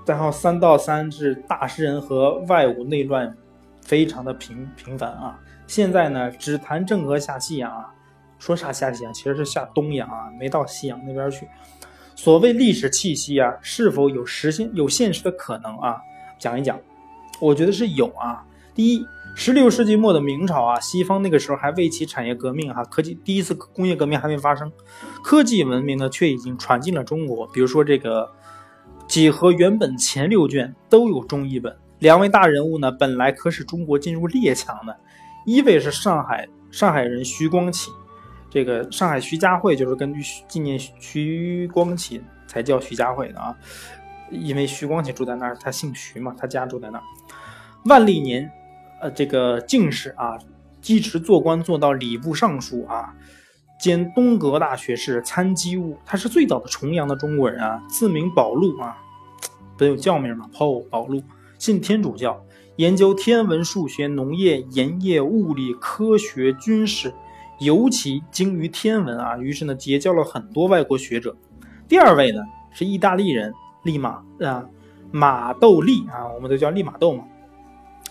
[0.06, 3.34] 然后三到三是大失人和，外侮内乱，
[3.82, 5.40] 非常的频频繁啊。
[5.66, 7.94] 现在呢，只谈郑和下西洋啊，
[8.38, 11.48] 说啥下西洋，其实是下东洋啊，没到西洋那边去。
[12.22, 15.96] 所谓历史气息啊，是否有实现、有现实的可能啊？
[16.38, 16.78] 讲一讲，
[17.40, 18.44] 我觉得是有啊。
[18.76, 19.06] 第一，
[19.38, 24.70] 十六世纪末的明朝啊，西方那个时候还未起产业革命哈，科技第一次工业革命还没发生，
[25.24, 27.48] 科技文明呢却已经传进了中国。
[27.54, 28.30] 比如说这个
[29.08, 34.94] 几何原本前六卷都有中译本，两位大人物呢，本来可使中国进入列强的。
[35.46, 37.90] 一位是上海上海人徐光启，
[38.50, 43.56] 这个上海徐家汇就是根据纪念徐光启才叫徐家汇的啊，
[44.32, 47.04] 因为徐光启住在那儿，他姓徐嘛，他家住在那儿。
[47.86, 48.52] 万历年，
[49.02, 50.38] 呃，这个进士啊，
[50.82, 53.14] 积职做官做到礼部尚书啊，
[53.80, 58.98] 兼东阁大学士、参机务，他是最早的重阳的中国人啊，字名宝禄啊，
[59.78, 61.24] 不有教名嘛，Paul 宝禄，
[61.58, 62.44] 信天主教。
[62.78, 67.14] 研究天文、数学、农业、盐业、物理、科学、军事，
[67.60, 69.38] 尤其精于天文啊。
[69.38, 71.36] 于是呢，结交了很多外国学者。
[71.88, 72.42] 第二位呢
[72.72, 74.66] 是意大利人利马啊，
[75.12, 77.24] 马窦利啊，我们都叫利玛窦嘛，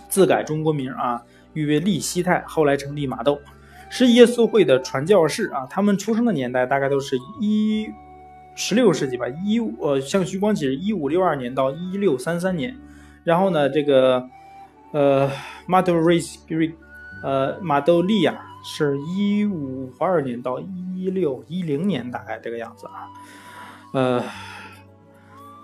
[0.08, 1.22] 自改中国名啊，
[1.54, 3.38] 誉为利希泰，后来称利马窦，
[3.90, 5.66] 是耶稣会的传教士啊。
[5.70, 7.88] 他们出生的年代大概都是一
[8.54, 12.76] 十六世纪吧，一呃，像徐光启是一五六二年到一六三三年，
[13.24, 14.28] 然后呢，这个。
[14.90, 15.30] 呃，
[15.66, 16.38] 马窦瑞斯，
[17.22, 23.08] 呃，马豆利亚是一五二年到一六一零年，大概这个样子啊。
[23.92, 24.22] 呃，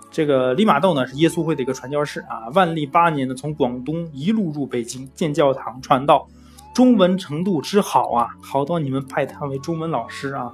[0.09, 2.49] 这个利玛窦呢是耶稣会的一个传教士啊。
[2.53, 6.27] 万历八年呢，从广东一路入北京建教堂传道，
[6.73, 10.51] 中文程度之好啊，好到你们拜他为中文老师啊。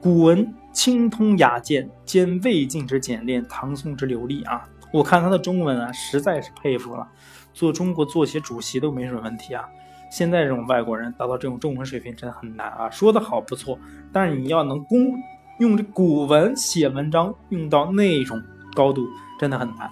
[0.00, 4.68] 古文清通雅健，兼魏晋之简练，唐宋之流利啊。
[4.92, 7.08] 我看他的中文啊，实在是佩服了。
[7.52, 9.64] 做中国作协主席都没什么问题啊！
[10.14, 12.88] 现在这种外国人达到这种中文水平真的很难啊！
[12.88, 13.76] 说的好不错，
[14.12, 15.12] 但是你要能公
[15.58, 18.40] 用这古文写文章，用到那种
[18.76, 19.04] 高度
[19.40, 19.90] 真的很难。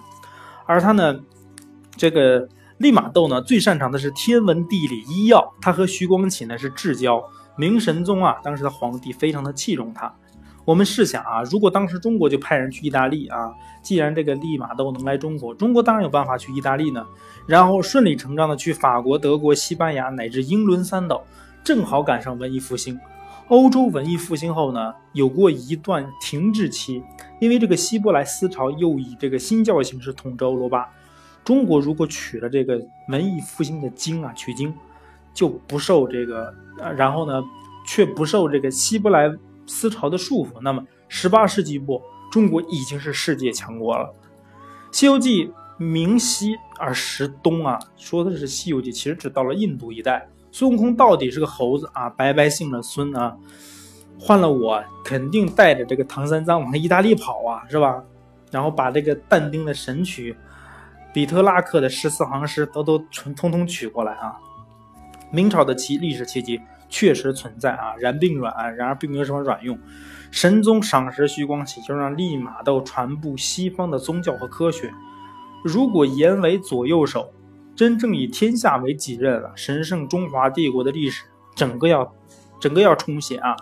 [0.65, 1.19] 而他呢，
[1.97, 5.53] 这个利玛窦呢，最擅长的是天文地理医药。
[5.61, 7.21] 他和徐光启呢是至交，
[7.57, 10.09] 明神宗啊，当时的皇帝非常的器重他。
[10.65, 17.05] 我们试想啊，如果当时中国就派人去意大利啊，既然这个利玛窦能来中国，中国当然有办法去意大利呢，
[17.45, 21.21] 然后顺理成章的去法国、德国、西班牙乃至英伦三岛，
[21.65, 22.97] 正好赶上文艺复兴。
[23.49, 27.03] 欧洲文艺复兴后呢，有过一段停滞期，
[27.41, 30.87] 因为这个希伯来思潮又以这个新教形式统治欧罗巴。
[31.43, 34.73] 中国如果取了这个文艺复兴的经啊，取经，
[35.33, 36.53] 就不受这个，
[36.95, 37.43] 然后呢，
[37.85, 39.29] 却不受这个希伯来。
[39.65, 44.13] 思潮的束缚，那么十八世纪末，中国已经是世界强国了。
[44.97, 45.47] 《西游记》
[45.77, 50.27] 明西而时东啊，说的是《西游记》，其实只到了印度一带。
[50.51, 53.35] 孙悟空到底是个猴子啊，白白姓了孙啊。
[54.19, 58.03] 换了我，肯定带着这个唐三藏往意大利跑啊，是吧？
[58.51, 60.35] 然后把这个但丁的神曲、
[61.11, 62.99] 比特拉克的十四行诗都都
[63.33, 64.35] 通通取过来啊。
[65.31, 66.61] 明朝的奇历史奇迹。
[66.93, 69.79] 确实存在啊，然并卵，然而并没有什么卵用。
[70.29, 74.93] 神宗赏识徐光启，就让利玛窦传布西方的宗教和科学。
[75.63, 77.33] 如果言为左右手，
[77.75, 81.23] 真正以天下为己任了，神圣中华帝国的历史
[81.55, 82.13] 整个要
[82.59, 83.55] 整个要重写啊。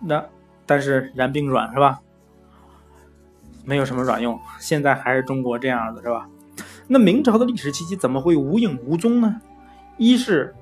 [0.00, 0.24] 那
[0.64, 1.98] 但是然并卵是吧？
[3.64, 4.38] 没有什么卵用。
[4.60, 6.28] 现在还是中国这样的是吧？
[6.86, 9.40] 那明朝的历史气息怎么会无影无踪呢？
[9.96, 10.54] 一是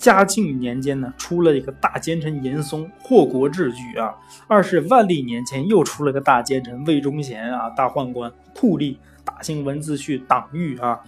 [0.00, 4.16] 嘉靖年间呢出了一个大奸臣严嵩祸国治举啊；
[4.48, 10.98] 二是万历年前又出了个大奸臣魏忠贤啊，大宦官酷吏大兴文字狱党狱啊。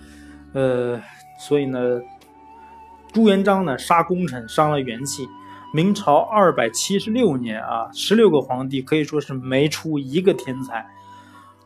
[0.52, 1.00] 呃，
[1.38, 2.02] 所以呢，
[3.14, 5.26] 朱元璋呢杀功臣伤了元气。
[5.72, 10.86] 明朝二百七十六年啊，十六个皇帝可以说是没出一个天才，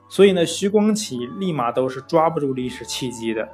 [0.09, 3.49] 所以呢，徐光启立马都是抓不住历史契机的。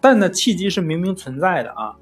[0.00, 1.96] 但呢，契机是明明存在的啊。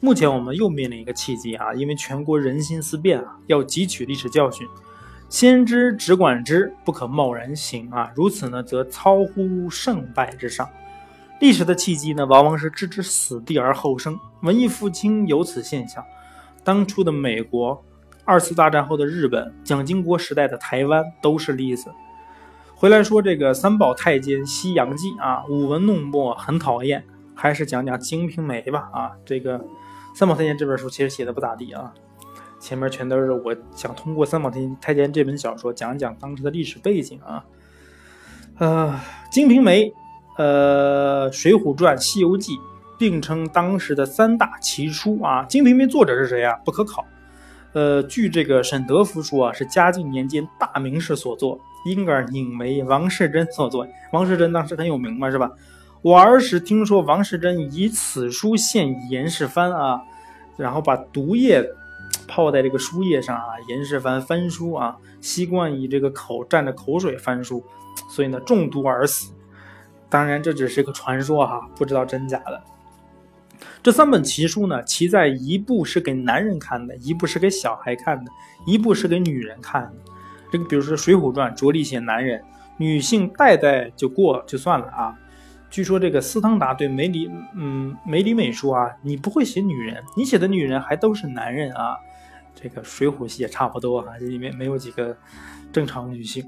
[0.00, 4.66] 目前我们又面临一个契机啊，因为全国人心思变啊，要汲取历史教训。
[5.28, 8.10] 先知只管知，不可贸然行啊。
[8.16, 10.68] 如此呢，则操乎胜败之上。
[11.38, 14.18] 历史的契机呢，往往是置之死地而后生。
[14.42, 16.02] 文艺复兴有此现象。
[16.64, 17.84] 当初的美国，
[18.24, 21.90] 二次大战后的日本，蒋经国时代的台湾都是例子。
[22.74, 29.12] 回来说这个三宝太监西洋记啊，舞文弄墨很讨厌，还是讲讲《金瓶梅》吧啊。
[29.24, 29.64] 这个
[30.20, 31.94] 三宝太监这本书其实写的不咋地啊，
[32.58, 37.42] 前面全都是我想通过三宝太太监这本小说讲讲当时的历史背景啊。
[38.58, 39.00] 呃，
[39.32, 39.84] 《金瓶梅》、
[40.36, 42.52] 呃，《水浒传》、《西游记》。
[42.98, 46.54] 并称当时的三大奇书啊，《金瓶梅》作者是谁啊？
[46.66, 47.02] 不可考。
[47.72, 53.88] 呃，据这个沈德福说啊，是嘉靖年间大名士所作，因而引为王世贞所作。
[54.12, 55.50] 王世贞当时很有名嘛，是吧？
[56.02, 60.02] 我儿时听说王世贞以此书献严世蕃啊，
[60.60, 61.64] 然后把毒液
[62.28, 67.64] 泡在这个书页上啊，严世蕃翻书啊，习惯以这个口蘸着口水翻书，
[68.08, 69.32] 所以呢中毒而死。
[70.08, 72.62] 当然这只是个传说哈，不知道真假的。
[73.82, 78.30] 这三本奇书呢，其在一部是给男人看的，一部是给小孩看的，
[78.66, 79.92] 一部是给女人看的。
[80.52, 82.42] 这个比如说《水浒传》，着力写男人，
[82.76, 85.18] 女性代代就过就算了啊。
[85.70, 91.96] 据说这个斯汤达对梅里，嗯，梅里美说啊，你不会写女人，你写的女人还都是男人啊。
[92.54, 95.16] 这个《水浒》戏也差不多啊，这里面没有几个
[95.72, 96.42] 正常女性。《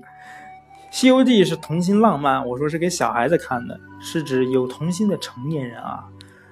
[0.90, 6.04] 西游记》是童心浪漫，我说是给小孩子看的，是指有童心的成年人啊。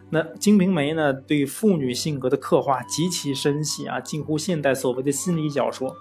[0.08, 1.12] 那《金瓶梅》呢？
[1.12, 5.90] 对妇女性格的刻画极其深细啊，近乎现代所谓的心理小说。《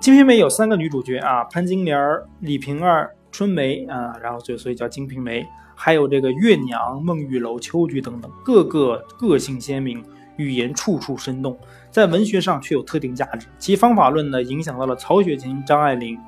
[0.00, 1.98] 金瓶梅》有三个女主角啊，潘金莲、
[2.40, 5.42] 李瓶儿、春梅啊，然后就所以叫《金瓶梅》。
[5.74, 10.04] 还有这个月娘、孟玉楼、秋菊等等，个个个性鲜明，
[10.36, 11.58] 语言处处生动，
[11.90, 13.48] 在文学上却有特定价值。
[13.58, 16.16] 其方法论呢，影响到了曹雪芹、张爱玲。《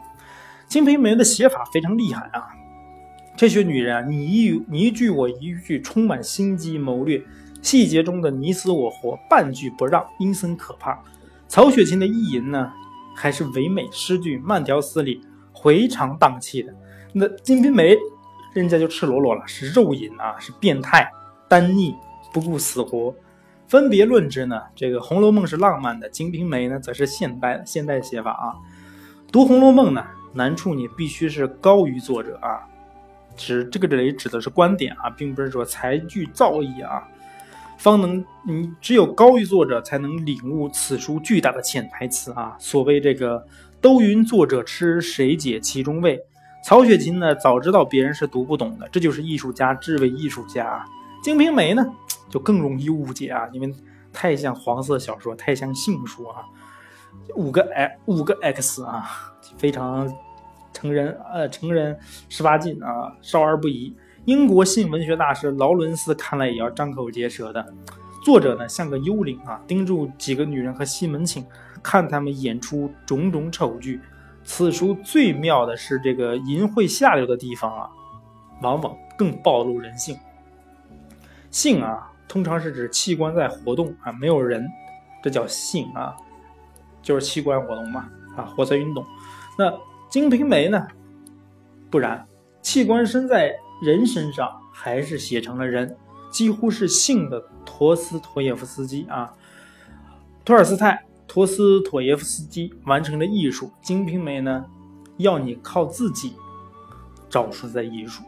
[0.67, 2.43] 金瓶梅》的写法非常厉害啊。
[3.37, 7.23] 这些女人啊，你一你一句我一句，充满心机谋略，
[7.63, 10.99] 细节中的你死我活，半句不让，阴森可怕。
[11.47, 12.73] 曹雪芹的意淫呢，
[13.15, 15.21] 还是唯美诗句，慢条斯理，
[15.53, 16.75] 回肠荡气的。
[17.17, 17.95] 那《金瓶梅》，
[18.53, 21.09] 人家就赤裸裸了，是肉淫啊，是变态，
[21.49, 21.95] 单逆，
[22.33, 23.15] 不顾死活。
[23.69, 28.59] 分别论之呢，这个《红楼梦》是浪漫的，《金瓶梅》呢，则是现代现代写法啊。
[29.31, 32.67] 读《红楼梦》呢，难处你必须是高于作者啊。
[33.37, 37.07] 指这个这里指的是观点啊，并不是说才具造诣啊，
[37.79, 42.57] 方能你只有高于作者才能领悟此书巨大的潜台词啊。
[42.59, 43.47] 所谓这个
[43.81, 46.21] 都云作者痴，谁解其中味？
[46.65, 50.83] 曹雪芹呢，早知道别人是读不懂的，这就是艺术家智为艺术家。
[51.23, 51.85] 金瓶梅呢，
[52.31, 53.71] 就更容易误解啊，因为
[54.15, 56.43] 太像黄色小说，太像性书啊，
[57.35, 59.05] 五个 X 五个 X 啊，
[59.59, 60.11] 非常。
[60.73, 61.97] 成人，呃，成人
[62.29, 63.95] 十八禁啊，少儿不宜。
[64.25, 67.65] 英国性文学大师劳伦斯看来也要张口结舌的。
[68.25, 71.47] 作者呢像个幽灵啊，盯住几个女人和西门庆，
[71.81, 74.01] 看他们演出种种丑剧。
[74.45, 77.91] 此书最妙的是这个淫秽下流的地方啊，
[78.63, 80.19] 往往更暴露人性。
[81.51, 84.69] 性啊，通常是指器官在活动啊，没有人，
[85.23, 86.15] 这叫性啊，
[87.03, 89.05] 就是器官活动嘛啊，活塞运动。
[89.59, 89.73] 那。
[90.17, 90.87] 《金瓶梅》呢？
[91.91, 92.25] 不然，
[92.63, 93.53] 器官生在
[93.83, 95.97] 人身上，还是写成了人，
[96.31, 99.33] 几乎是性的陀思妥耶夫斯基啊，
[100.45, 101.03] 托尔斯泰、
[101.35, 104.65] 陀思妥耶夫斯基完成了艺术，《金瓶梅》呢，
[105.17, 106.33] 要你靠自己
[107.29, 108.23] 找出在艺术。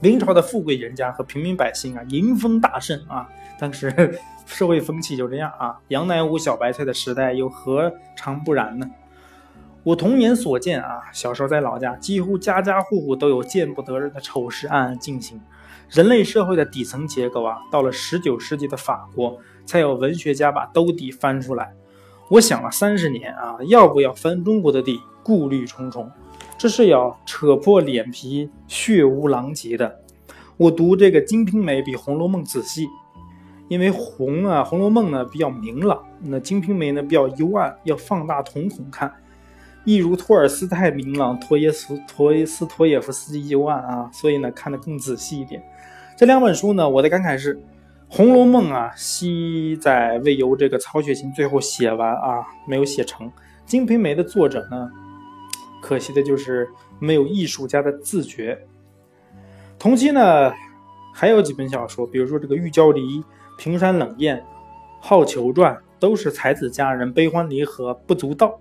[0.00, 8.90] 明朝的富贵人家和平民百姓啊，迎风大盛啊，当时 社会风气就这样啊，杨乃武小白菜的时代又何尝不然呢？
[9.82, 15.38] 我童年所见啊，小时候在老家，几乎家家户户都有见不得人的丑事暗暗进行。
[15.90, 21.74] 人类社会的底层结构啊，到了十九世纪的法国，才有文学家把兜底翻出来。
[22.30, 26.08] 我想了三十年啊，要不要翻中国的地，顾虑重重，
[26.56, 29.98] 这是要扯破脸皮、血污狼藉的。
[30.56, 32.86] 我读这个《金瓶梅》比《红楼梦》仔细，
[33.66, 39.12] 因为红啊，《红楼梦》呢比较明朗，那《金瓶梅》呢比较幽暗，要放大瞳孔看。
[39.84, 45.60] 一如托尔斯泰明朗，托耶斯托耶斯托耶夫斯基幽暗啊，所以呢看得更仔细一点。
[46.16, 47.56] 这两本书呢，我的感慨是。
[48.12, 53.28] 《红楼梦》啊，惜在未由这个曹雪芹最后写完啊，没有写成。
[53.64, 54.90] 《金瓶梅》的作者呢，
[55.80, 56.68] 可惜的就是
[56.98, 58.58] 没有艺术家的自觉。
[59.78, 60.52] 同期呢，
[61.14, 63.00] 还有几本小说，比如说这个《玉娇梨》
[63.56, 64.36] 《平山冷艳》
[64.98, 68.58] 《好逑传》，都是才子佳人，悲欢离合不足道。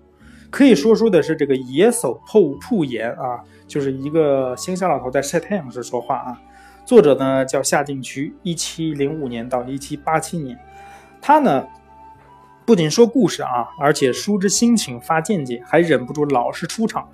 [0.51, 6.39] 可以说说的是这个野叟铺铺言啊，就是一个乡下老头在晒太阳时说话啊。
[6.89, 10.57] 作者呢叫夏定渠，一七零五年到一七八七年，
[11.21, 11.63] 他呢
[12.65, 17.07] 不仅说故事啊，而且抒之心情，发见解，还忍不住老是出场，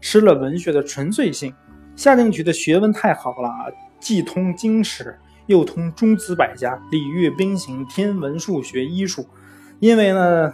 [0.00, 1.54] 失了文学的纯粹性。
[1.94, 5.16] 夏定渠的学问太好了，既通经史，
[5.46, 9.24] 又通诸子百家，礼乐兵刑、天文数学、医术。
[9.78, 10.52] 因为呢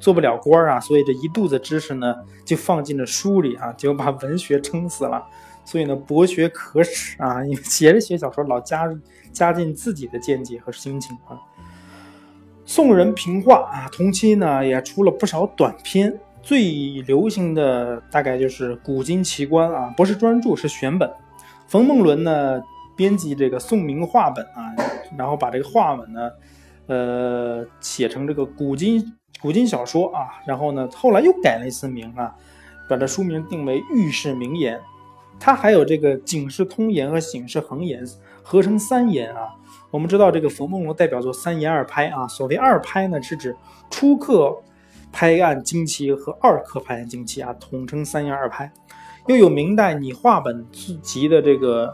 [0.00, 2.12] 做不了官啊，所以这一肚子知识呢
[2.44, 5.24] 就放进了书里啊，就把文学撑死了。
[5.64, 7.42] 所以呢，博学可耻啊！
[7.44, 8.86] 因为写着写小说，老加
[9.32, 11.40] 加进自己的见解和心情啊。
[12.66, 21.10] 宋人评话啊，同期呢也出了不少短篇，最流行的大概就是《古今奇观》啊，不是专著，是选本。
[21.66, 22.62] 冯梦伦呢
[22.94, 24.74] 编辑这个宋明话本啊，
[25.16, 26.30] 然后把这个话本呢，
[26.86, 32.34] 呃，写成这个古今古今小说啊，然后呢后来又改了一次名啊，
[32.88, 34.78] 把这书名定为《御世名言》。
[35.38, 38.06] 它还有这个《警世通言》和《警世恒言》
[38.42, 39.48] 合成三言啊。
[39.90, 42.26] 我们知道这个冯梦龙代表作三言二拍啊。
[42.26, 43.54] 所谓二拍呢，是指
[43.90, 44.56] 初刻
[45.12, 48.72] 拍案惊奇和二刻拍案惊奇啊，统称三言二拍。
[49.26, 51.88] 又有明代拟话本集的这个《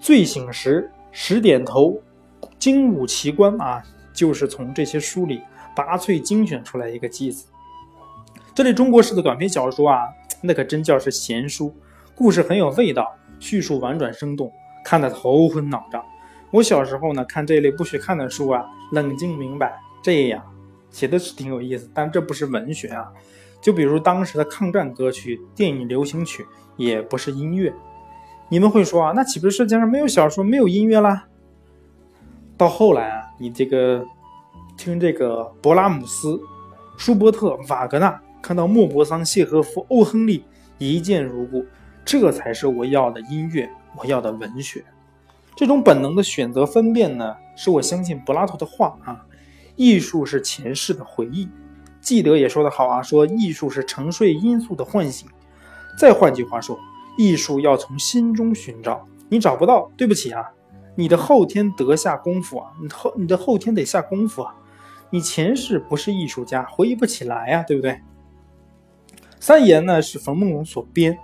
[0.00, 1.90] 醉醒时》《十点头》
[2.58, 5.40] 《精武奇观》啊，就是从这些书里
[5.74, 7.46] 拔萃精选出来一个集子。
[8.54, 10.00] 这类中国式的短篇小说啊，
[10.42, 11.74] 那可真叫是闲书。
[12.14, 14.52] 故事很有味道，叙述婉转生动，
[14.84, 16.04] 看得头昏脑胀。
[16.50, 20.42] 我小时候呢，看这类不许看的书啊，冷静明白，这样
[20.90, 23.10] 写的是挺有意思，但这不是文学啊。
[23.60, 26.44] 就比如当时的抗战歌曲、电影流行曲，
[26.76, 27.72] 也不是音乐。
[28.48, 31.26] 你们会说啊，那岂不是世界上没有小说、没有音乐啦？
[32.58, 34.04] 到后来啊，你这个
[34.76, 36.38] 听这个勃拉姆斯、
[36.98, 40.44] 舒伯特、瓦格纳，看到莫泊桑、谢赫夫、欧亨利，
[40.76, 41.64] 一见如故。
[42.04, 44.84] 这才是我要的音乐，我要的文学。
[45.54, 49.24] 这种本能的选择分辨呢，是我相信柏拉图的话啊。
[49.76, 51.48] 艺术是前世的回忆。
[52.00, 55.28] 记得也说得好啊，说艺术是沉睡因素的唤醒。
[55.96, 56.78] 再换句话说，
[57.16, 60.50] 艺术要从心中寻找，你找不到，对不起啊，
[60.96, 64.54] 你的后天得下功夫啊，你后你的后天得下功夫啊，
[65.10, 68.00] 你前世不是艺术家，回忆不起来呀，对不对？
[69.38, 71.18] 三言呢是冯梦龙所编。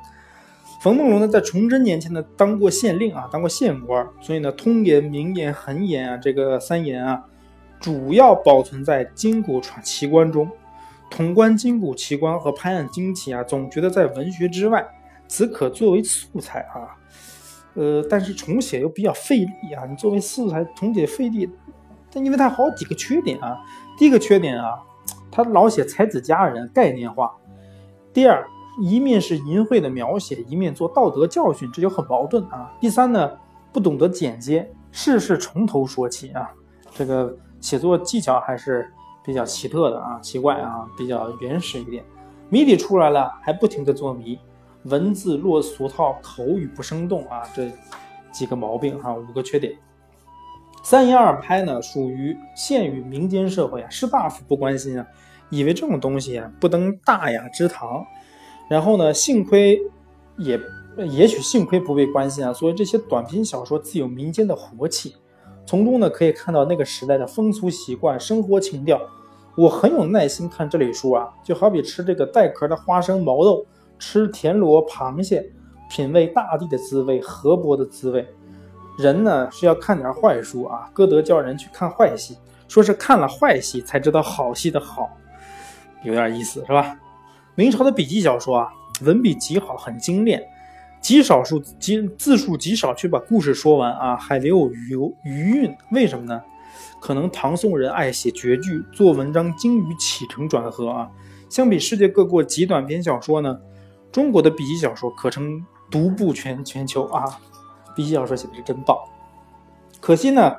[0.80, 7.24] 冯梦龙呢，在崇祯年间呢，当过县令啊，当过县官，所以呢，通言、明言、恒言啊，这个三言啊，
[7.80, 10.48] 主要保存在金谷传奇观中。
[11.10, 14.86] 统观金谷奇观和拍案惊奇啊，总觉得在文学之外，
[15.26, 16.94] 只可作为素材啊。
[17.74, 21.50] 呃，但是重写又比较费力啊，你作为素材重写费力，
[22.12, 23.56] 但因为它好几个缺点啊。
[23.98, 24.78] 第一个缺点啊，
[25.28, 27.34] 他老写才子佳人概念化。
[28.12, 28.46] 第二。
[28.78, 32.72] 一面是淫秽的描写，一面做道德教训，这就很矛盾啊。
[32.80, 33.30] 第三呢，
[33.72, 36.48] 不懂得简洁，事事从头说起啊。
[36.94, 38.90] 这个写作技巧还是
[39.24, 42.04] 比较奇特的啊，奇怪啊，比较原始一点。
[42.48, 44.38] 谜底出来了，还不停的做谜，
[44.84, 47.70] 文字落俗套，口语不生动啊，这
[48.30, 49.74] 几个毛病啊，五个缺点。
[50.84, 55.06] 三言二拍呢，属于限于民间社会啊，士大夫不关心啊，
[55.50, 58.06] 以为这种东西啊不登大雅之堂。
[58.68, 59.14] 然后呢？
[59.14, 59.80] 幸亏，
[60.36, 60.60] 也
[61.10, 65.16] 也许幸亏不被关心啊，所以这些短篇小说自有民间的活气，
[65.64, 69.00] 从中呢可以看到那个时代的风俗习惯、生活情调。
[69.56, 73.64] 我很有耐心看这类书啊，就好比吃这个带壳的花生毛豆，
[73.98, 75.50] 吃田螺螃蟹，
[75.90, 78.24] 品味大地的滋味、河伯的滋味。
[78.98, 82.36] 人呢是要看点坏书啊，歌德叫人去看坏戏，
[82.68, 85.08] 说是看了坏戏才知道好戏的好，
[86.04, 86.96] 有点意思是吧？
[87.58, 90.40] 明朝的笔记小说啊，文笔极好，很精炼，
[91.00, 94.94] 极少数极字数极少，却把故事说完啊，还留有余
[95.24, 95.76] 余韵。
[95.90, 96.40] 为什么呢？
[97.00, 101.10] 可能唐宋人爱写绝句，做文章精于起承转合啊。
[101.50, 103.58] 相比世界各国极短篇小说呢，
[104.12, 107.24] 中国的笔记小说可称独步全全球啊！
[107.96, 108.96] 笔记小说写的是真棒。
[110.00, 110.54] 可惜呢，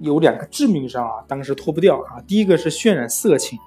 [0.00, 2.20] 有两个致命伤啊，当时脱不掉啊。
[2.26, 3.58] 第一个是渲染色情，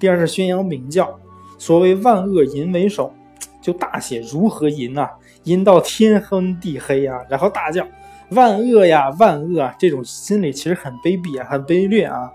[0.00, 1.16] 第二是宣扬明教。
[1.60, 3.14] 所谓万恶淫为首，
[3.62, 5.08] 就大写如何淫啊，
[5.44, 7.86] 淫到天昏地黑啊，然后大叫
[8.30, 12.32] 万恶呀万恶啊，这种心理其实很卑鄙啊，很卑劣啊。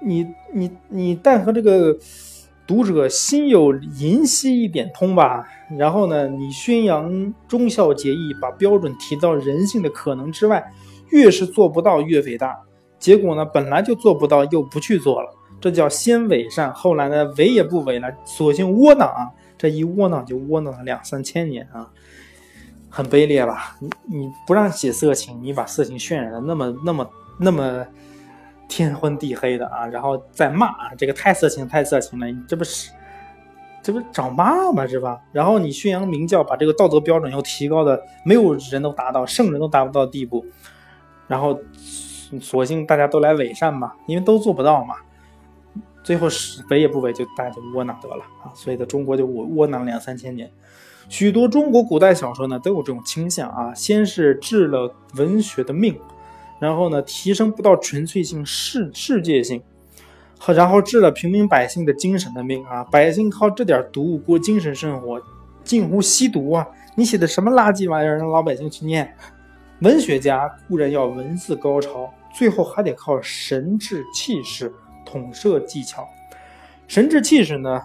[0.00, 1.98] 你你你，但和这个。
[2.66, 5.44] 读者心有灵犀一点通吧，
[5.76, 10.72] 然后呢，你宣扬忠孝节义，把标准提到人性的可能之外，
[11.10, 12.56] 越是做不到越伟大。
[12.96, 15.28] 结果呢，本来就做不到，又不去做了，
[15.60, 19.30] 这叫先伪善，后来呢，伪也不伪了，索性窝囊啊！
[19.58, 21.90] 这一窝囊就窝囊了两三千年啊，
[22.88, 23.76] 很卑劣吧？
[23.80, 27.86] 你你不让写色情，你把色情渲染的那么那么那么。
[28.72, 32.92] 天昏地黑的啊，然后再骂啊，这个太色情，太色情了，你这不是，
[33.82, 34.86] 这不找骂吗？
[34.86, 35.20] 是吧？
[35.32, 40.46] 然后你宣扬明教，把这个道德标准又提高的没有人都达到，圣人都达不到地步，
[41.26, 41.58] 然后
[42.40, 44.94] 索性大家都来伪善嘛，因为都做不到嘛，
[46.02, 50.50] 最后是肥也不肥，就大家就窝囊得了啊，所以在中国就窝窝囊两三千年，
[51.08, 55.98] 许多中国古代小说呢都有这种倾向啊，先是治了文学的命。
[56.58, 59.62] 然后呢，提升不到纯粹性、世世界性，
[60.38, 62.84] 和然后治了平民百姓的精神的命啊！
[62.84, 65.18] 百姓靠这点毒物过精神生活，
[65.64, 66.68] 近乎吸毒啊！
[66.94, 69.10] 你写的什么垃圾玩意儿，让老百姓去念？
[69.80, 74.70] 文学家固然要文字高超，最后还得靠神志气势、
[75.10, 76.08] 统摄技巧。
[76.86, 77.82] 神志气势呢，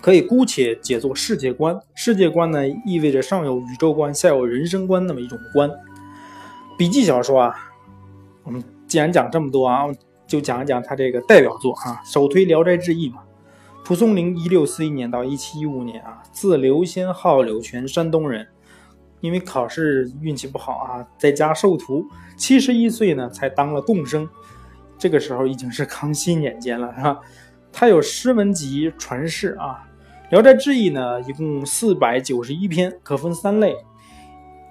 [0.00, 1.78] 可以姑且解作世界观。
[1.94, 5.70] 世界观呢，意味着上有宇宙观，下有人生观那么一种观。
[6.76, 7.54] 笔记小说啊。
[8.42, 9.86] 我们既然讲这么多啊，
[10.26, 13.22] 就讲一讲他这个代表作啊，首推《聊斋志异》嘛。
[13.84, 18.46] 蒲松龄一六四一年到一七一五年啊，字刘仙，号柳泉，山东人。
[19.20, 22.06] 因为考试运气不好啊，在家受徒，
[22.36, 24.28] 七十一岁呢才当了贡生。
[25.04, 27.20] 这个时候已经是康熙年间了，是吧？
[27.70, 29.84] 他有诗文集传世啊，
[30.30, 33.76] 《聊斋志异》呢一共四百九十一篇，可分三类。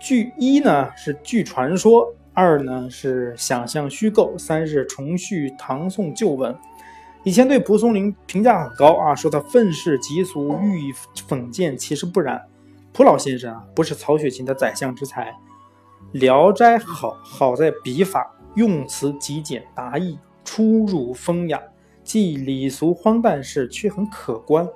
[0.02, 2.12] 据一呢是据传说。
[2.34, 6.58] 二呢是想象虚构，三是重续唐宋旧闻。
[7.24, 10.92] 以前对蒲松龄评价很高啊，说他愤世嫉俗，欲以
[11.30, 11.78] 讽谏。
[11.78, 12.42] 其实不然，
[12.92, 15.30] 蒲老先生啊不是曹雪芹的宰相之才，
[16.14, 21.60] 《聊斋》好好在笔法，用词极简达意，出入风雅，
[22.04, 24.68] 既礼俗荒诞事，却很可观。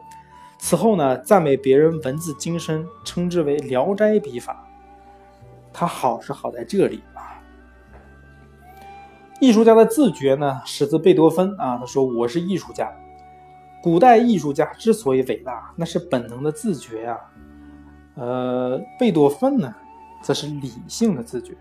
[0.58, 4.68] 此后呢，赞美别人文字精深，称之为《聊斋》笔法。
[5.72, 7.38] 他好是好在这里啊。
[9.40, 11.78] 艺术家的自觉呢，始自贝多芬啊。
[11.78, 12.92] 他说：“我是艺术家。”
[13.84, 17.20] 古代艺术家之所以伟大，那是本能的自觉啊。
[18.16, 19.72] 呃，贝多芬呢，
[20.24, 21.56] 则是理性的自觉。